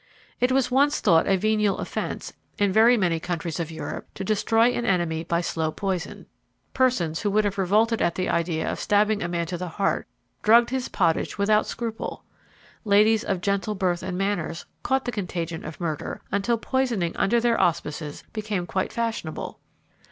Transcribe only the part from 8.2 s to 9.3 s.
idea of stabbing a